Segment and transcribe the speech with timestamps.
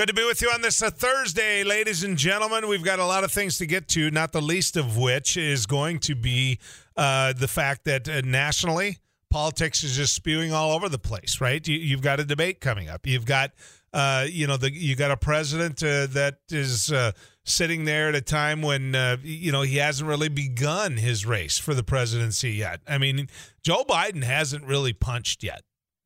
[0.00, 2.68] Good to be with you on this uh, Thursday, ladies and gentlemen.
[2.68, 5.66] We've got a lot of things to get to, not the least of which is
[5.66, 6.58] going to be
[6.96, 8.96] uh, the fact that uh, nationally,
[9.28, 11.68] politics is just spewing all over the place, right?
[11.68, 13.06] You, have got a debate coming up.
[13.06, 13.50] You've got,
[13.92, 17.12] uh, you know, the you got a president uh, that is uh,
[17.44, 21.58] sitting there at a time when uh, you know he hasn't really begun his race
[21.58, 22.80] for the presidency yet.
[22.88, 23.28] I mean,
[23.62, 25.60] Joe Biden hasn't really punched yet.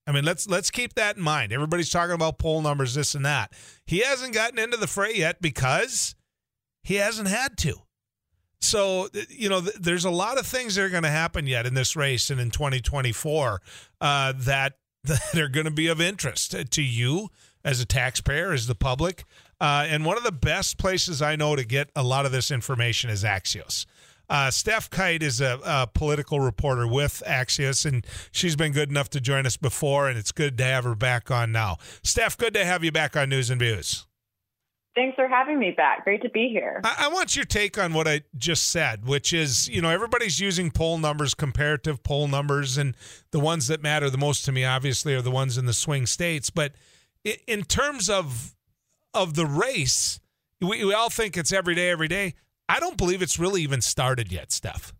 [0.07, 1.53] I mean, let's let's keep that in mind.
[1.53, 3.53] Everybody's talking about poll numbers, this and that.
[3.87, 6.15] He hasn't gotten into the fray yet because
[6.83, 7.77] he hasn't had to.
[8.61, 11.67] So, you know, th- there's a lot of things that are going to happen yet
[11.67, 13.61] in this race and in 2024
[14.01, 17.29] uh, that that are going to be of interest to you
[17.65, 19.25] as a taxpayer, as the public.
[19.61, 22.51] Uh, and one of the best places I know to get a lot of this
[22.51, 23.87] information is Axios.
[24.29, 29.11] Uh, Stef Kight is a, a, political reporter with Axios, and she's been good enough
[29.11, 31.77] to join us before, and it's good to have her back on now.
[32.03, 34.07] Stef, good to have you back on News and Views.
[34.95, 36.05] Thanks for having me back.
[36.05, 36.81] Great to be here.
[36.85, 40.39] I, I, want your take on what I just said, which is, you know, everybody's
[40.39, 42.97] using poll numbers, comparative poll numbers, and
[43.33, 46.07] the ones that matter the most to me, obviously, are the ones in the swing
[46.07, 46.49] states.
[46.49, 46.75] But
[47.47, 48.55] in terms of
[49.13, 50.21] of the race,
[50.61, 52.35] we, we all think it's every day, every day.
[52.69, 54.93] I don't believe it's really even started yet, Stef.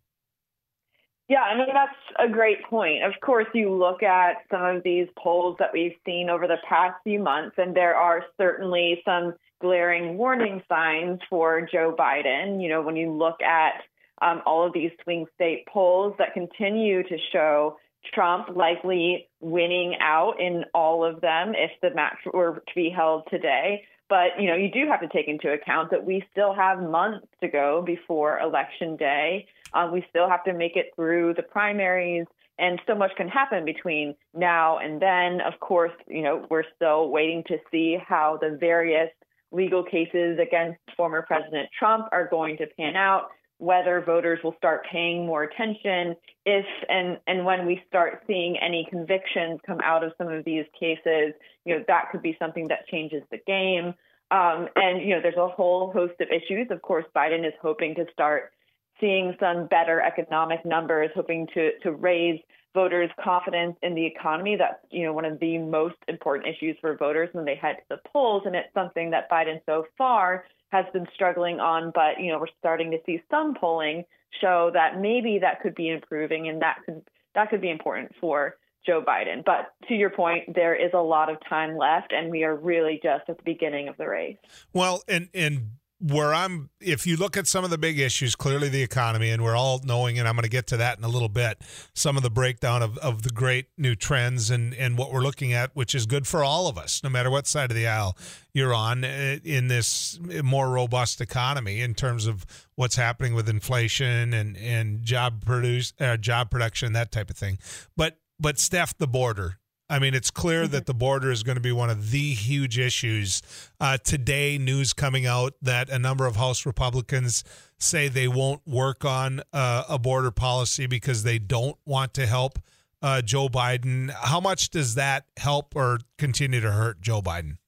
[1.29, 3.03] Yeah, I mean, that's a great point.
[3.03, 6.97] Of course, you look at some of these polls that we've seen over the past
[7.03, 12.63] few months, and there are certainly some glaring warning signs for Joe Biden.
[12.63, 13.83] You know, when you look at
[14.21, 17.79] um, all of these swing state polls that continue to show
[18.13, 23.23] Trump likely winning out in all of them if the match were to be held
[23.31, 23.83] today.
[24.09, 27.27] But you know, you do have to take into account that we still have months
[27.41, 29.47] to go before election day.
[29.73, 32.27] Um, we still have to make it through the primaries,
[32.59, 35.41] and so much can happen between now and then.
[35.41, 39.11] Of course, you know, we're still waiting to see how the various
[39.51, 44.85] legal cases against former President Trump are going to pan out whether voters will start
[44.91, 50.13] paying more attention if and and when we start seeing any convictions come out of
[50.19, 51.33] some of these cases
[51.65, 53.95] you know that could be something that changes the game.
[54.31, 56.69] Um, and you know there's a whole host of issues.
[56.71, 58.53] Of course biden is hoping to start
[59.01, 62.41] seeing some better economic numbers hoping to to raise
[62.75, 64.57] voters confidence in the economy.
[64.57, 67.97] That's you know one of the most important issues for voters when they head to
[67.97, 72.33] the polls and it's something that biden so far has been struggling on, but you
[72.33, 74.05] know we're starting to see some polling
[74.41, 77.03] show that maybe that could be improving, and that could
[77.37, 79.45] that could be important for Joe Biden.
[79.45, 82.99] But to your point, there is a lot of time left, and we are really
[83.01, 84.37] just at the beginning of the race.
[84.73, 85.71] Well, and and
[86.07, 89.43] where I'm, if you look at some of the big issues, clearly the economy, and
[89.43, 91.63] we're all knowing, and I'm going to get to that in a little bit,
[91.95, 95.55] some of the breakdown of, of the great new trends and, and what we're looking
[95.55, 98.19] at, which is good for all of us, no matter what side of the aisle
[98.53, 102.45] you're on eh, in this more robust economy in terms of
[102.75, 107.59] what's happening with inflation and, and job produce, uh, job production, that type of thing.
[107.97, 109.57] But, but Stef, the border,
[109.89, 112.79] I mean, it's clear that the border is going to be one of the huge
[112.79, 113.43] issues.
[113.79, 117.45] Uh, today, news coming out that a number of House Republicans
[117.79, 122.59] say they won't work on uh, a border policy because they don't want to help
[123.03, 124.11] uh, Joe Biden.
[124.11, 127.59] How much does that help or continue to hurt Joe Biden?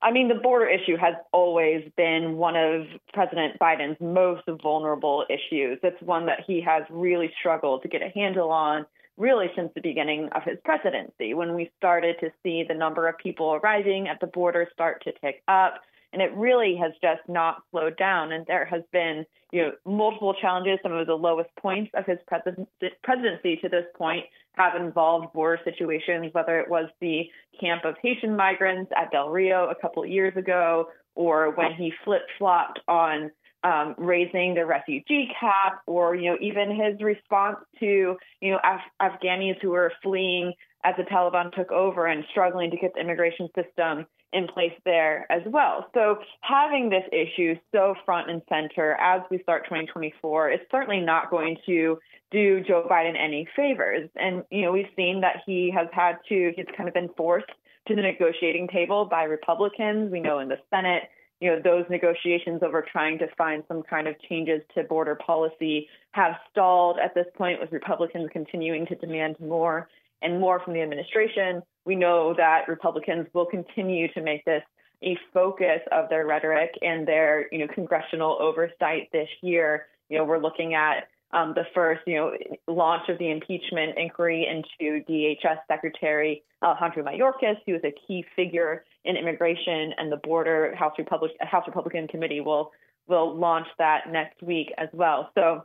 [0.00, 5.78] I mean, the border issue has always been one of President Biden's most vulnerable issues.
[5.82, 8.86] It's one that he has really struggled to get a handle on
[9.16, 13.18] really since the beginning of his presidency, when we started to see the number of
[13.18, 15.80] people arriving at the border start to tick up.
[16.12, 18.32] And it really has just not slowed down.
[18.32, 20.78] And there has been, you know, multiple challenges.
[20.82, 26.28] Some of the lowest points of his presidency to this point have involved border situations,
[26.32, 30.36] whether it was the camp of Haitian migrants at Del Rio a couple of years
[30.36, 33.30] ago, or when he flip flopped on
[33.64, 39.12] um, raising the refugee cap, or you know even his response to you know Af-
[39.12, 40.52] Afghanis who were fleeing
[40.84, 45.26] as the Taliban took over and struggling to get the immigration system in place there
[45.30, 45.86] as well.
[45.94, 51.30] So having this issue so front and center as we start 2024 is certainly not
[51.30, 51.98] going to
[52.30, 54.08] do Joe Biden any favors.
[54.16, 57.50] And you know we've seen that he has had to he's kind of been forced
[57.88, 60.10] to the negotiating table by Republicans.
[60.10, 61.04] We know in the Senate
[61.42, 65.88] you know, those negotiations over trying to find some kind of changes to border policy
[66.12, 69.88] have stalled at this point, with Republicans continuing to demand more
[70.22, 71.60] and more from the administration.
[71.84, 74.62] We know that Republicans will continue to make this
[75.02, 79.86] a focus of their rhetoric and their, you know, congressional oversight this year.
[80.10, 82.32] You know, we're looking at um, the first, you know,
[82.66, 88.84] launch of the impeachment inquiry into DHS Secretary Alejandro Mayorkas, who is a key figure
[89.04, 90.92] in immigration, and the border House,
[91.40, 92.72] House Republican Committee will
[93.08, 95.30] will launch that next week as well.
[95.34, 95.64] So,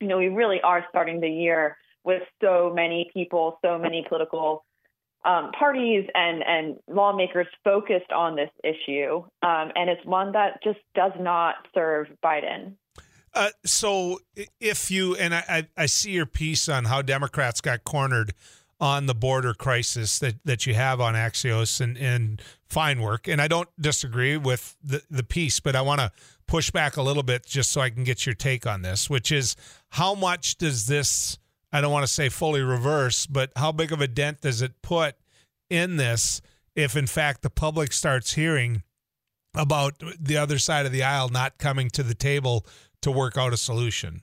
[0.00, 4.64] you know, we really are starting the year with so many people, so many political
[5.24, 10.78] um, parties and and lawmakers focused on this issue, um, and it's one that just
[10.94, 12.74] does not serve Biden.
[13.32, 14.18] Uh, so
[14.60, 18.34] if you and I, I see your piece on how Democrats got cornered
[18.80, 23.28] on the border crisis that, that you have on Axios and, and fine work.
[23.28, 26.10] And I don't disagree with the, the piece, but I want to
[26.46, 29.30] push back a little bit just so I can get your take on this, which
[29.30, 29.54] is
[29.90, 31.38] how much does this,
[31.72, 34.80] I don't want to say fully reverse, but how big of a dent does it
[34.82, 35.14] put
[35.68, 36.40] in this
[36.74, 38.82] if, in fact, the public starts hearing
[39.54, 42.64] about the other side of the aisle not coming to the table
[43.02, 44.22] to work out a solution?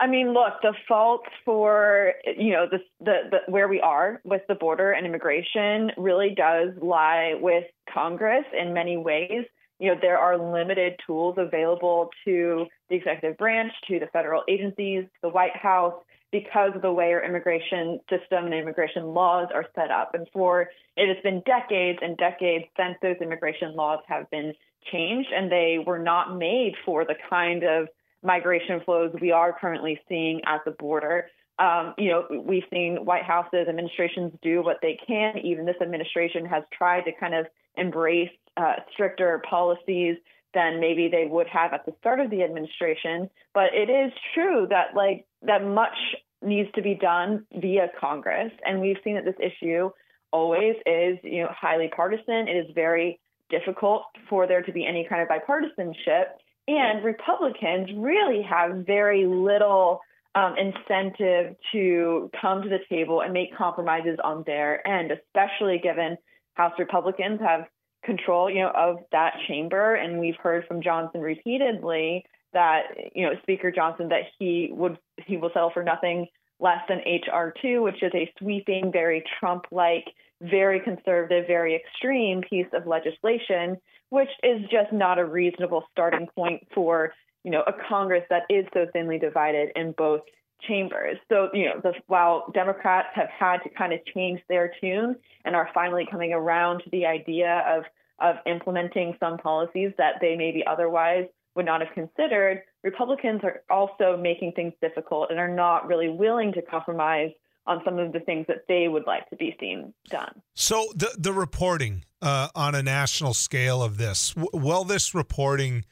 [0.00, 4.42] I mean, look, the fault for you know the, the, the where we are with
[4.48, 9.44] the border and immigration really does lie with Congress in many ways.
[9.80, 15.04] You know, there are limited tools available to the executive branch, to the federal agencies,
[15.22, 15.94] the White House,
[16.30, 20.14] because of the way our immigration system and immigration laws are set up.
[20.14, 24.52] And for it has been decades and decades since those immigration laws have been
[24.92, 27.88] changed, and they were not made for the kind of
[28.22, 31.26] migration flows we are currently seeing at the border.
[31.58, 35.38] Um, you know, we've seen White Houses, administrations do what they can.
[35.38, 37.46] Even this administration has tried to kind of
[37.76, 40.16] embrace uh, stricter policies
[40.54, 43.28] than maybe they would have at the start of the administration.
[43.54, 45.96] But it is true that like that much
[46.42, 49.90] needs to be done via Congress, and we've seen that this issue
[50.30, 52.48] always is you know highly partisan.
[52.48, 56.24] It is very difficult for there to be any kind of bipartisanship.
[56.66, 60.00] And Republicans really have very little
[60.34, 66.18] um, incentive to come to the table and make compromises on their end, especially given
[66.54, 67.66] House Republicans have
[68.04, 69.94] control, you know, of that chamber.
[69.94, 72.82] And we've heard from Johnson repeatedly that,
[73.14, 76.26] you know, Speaker Johnson that he would he will settle for nothing
[76.60, 80.06] less than HR two, which is a sweeping, very Trump-like,
[80.40, 83.78] very conservative, very extreme piece of legislation
[84.10, 87.12] which is just not a reasonable starting point for
[87.44, 90.20] you know a Congress that is so thinly divided in both
[90.66, 91.18] chambers.
[91.28, 95.54] So you know, the, while Democrats have had to kind of change their tune and
[95.54, 97.84] are finally coming around to the idea of
[98.20, 104.16] of implementing some policies that they maybe otherwise would not have considered, Republicans are also
[104.16, 107.30] making things difficult and are not really willing to compromise
[107.66, 110.40] on some of the things that they would like to be seen done.
[110.54, 115.84] So the the reporting uh, on a national scale of this, w- will this reporting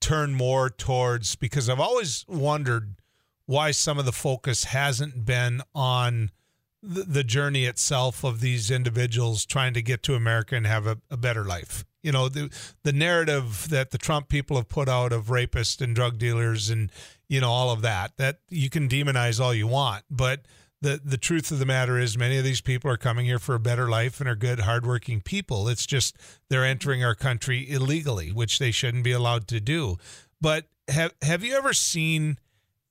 [0.00, 1.34] turn more towards?
[1.34, 2.94] Because I've always wondered
[3.46, 6.30] why some of the focus hasn't been on
[6.82, 11.16] the, journey itself of these individuals trying to get to America and have a, a
[11.16, 11.84] better life.
[12.02, 12.50] You know, the
[12.84, 16.92] the narrative that the Trump people have put out of rapists and drug dealers and
[17.28, 20.42] you know all of that that you can demonize all you want, but
[20.80, 23.54] the the truth of the matter is many of these people are coming here for
[23.54, 26.16] a better life and are good hardworking people it's just
[26.50, 29.96] they're entering our country illegally which they shouldn't be allowed to do
[30.40, 32.38] but have have you ever seen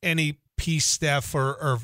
[0.02, 1.78] any piece Stef or, or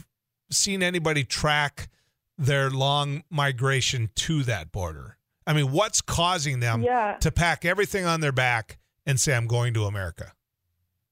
[0.50, 1.88] seen anybody track
[2.37, 7.17] their long migration to that border i mean what's causing them yeah.
[7.20, 10.32] to pack everything on their back and say i'm going to america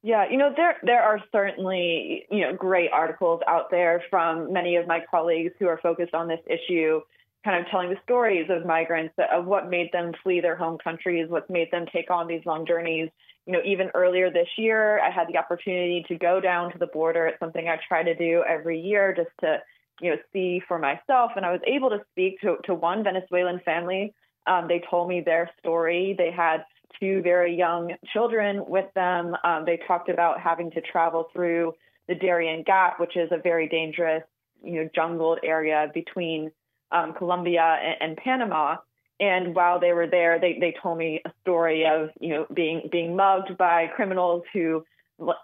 [0.03, 4.77] yeah, you know there there are certainly you know great articles out there from many
[4.77, 7.03] of my colleagues who are focused on this issue,
[7.45, 11.29] kind of telling the stories of migrants of what made them flee their home countries,
[11.29, 13.11] what's made them take on these long journeys.
[13.47, 16.87] You know, even earlier this year, I had the opportunity to go down to the
[16.87, 17.27] border.
[17.27, 19.59] It's something I try to do every year just to
[20.01, 23.61] you know see for myself, and I was able to speak to to one Venezuelan
[23.65, 24.15] family.
[24.47, 26.15] Um, they told me their story.
[26.17, 26.65] They had
[26.99, 29.35] two very young children with them.
[29.45, 31.75] Um, they talked about having to travel through
[32.09, 34.25] the Darien Gap, which is a very dangerous,
[34.63, 36.51] you know, jungled area between
[36.91, 38.77] um, Colombia and, and, Panama.
[39.21, 42.89] And while they were there, they, they told me a story of you know being
[42.91, 44.85] being mugged by criminals who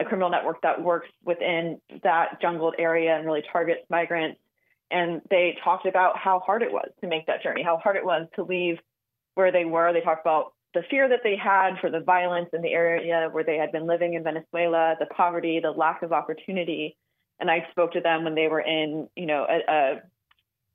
[0.01, 4.41] a criminal network that works within that jungled area and really targets migrants.
[4.91, 8.05] And they talked about how hard it was to make that journey, how hard it
[8.05, 8.79] was to leave
[9.35, 9.93] where they were.
[9.93, 13.45] They talked about the fear that they had for the violence in the area where
[13.45, 16.97] they had been living in Venezuela, the poverty, the lack of opportunity.
[17.41, 20.03] And I spoke to them when they were in, you know, a, a,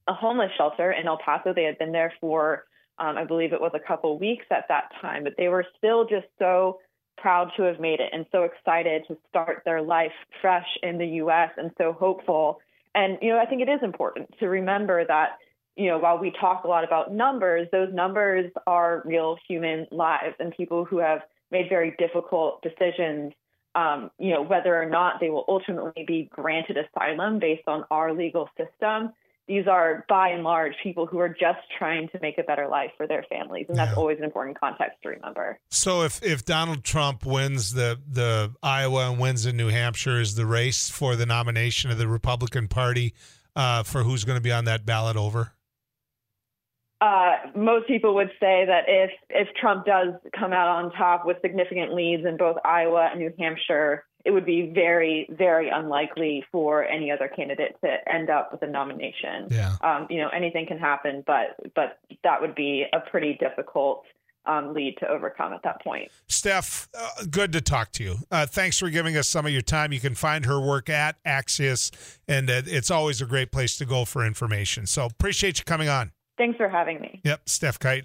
[0.08, 1.54] a homeless shelter in El Paso.
[1.54, 2.66] They had been there for,
[3.02, 6.06] um, I believe it was a couple weeks at that time, but they were still
[6.06, 6.80] just so
[7.18, 11.08] proud to have made it and so excited to start their life fresh in the
[11.08, 11.50] U.S.
[11.58, 12.60] and so hopeful.
[12.94, 15.40] And, you know, I think it is important to remember that,
[15.76, 20.36] you know, while we talk a lot about numbers, those numbers are real human lives
[20.40, 23.34] and people who have made very difficult decisions,
[23.74, 28.14] um, you know, whether or not they will ultimately be granted asylum based on our
[28.14, 29.12] legal system
[29.52, 32.92] these are by and large people who are just trying to make a better life
[32.96, 33.98] for their families and that's yeah.
[33.98, 39.10] always an important context to remember so if if donald trump wins the the iowa
[39.10, 43.14] and wins in new hampshire is the race for the nomination of the republican party
[43.54, 45.52] uh, for who's going to be on that ballot over
[47.02, 51.36] uh, most people would say that if if Trump does come out on top with
[51.42, 56.84] significant leads in both Iowa and New Hampshire, it would be very, very unlikely for
[56.84, 59.48] any other candidate to end up with a nomination.
[59.50, 59.76] Yeah.
[59.82, 64.04] Um, you know, anything can happen, but but that would be a pretty difficult
[64.46, 66.10] um, lead to overcome at that point.
[66.28, 68.16] Stef, uh, good to talk to you.
[68.32, 69.94] Uh, thanks for giving us some of your time.
[69.94, 71.92] You can find her work at Axios,
[72.28, 74.86] and uh, it's always a great place to go for information.
[74.88, 76.12] So appreciate you coming on.
[76.38, 77.22] Thanks for having me.
[77.24, 78.00] Yep, Stef Kight.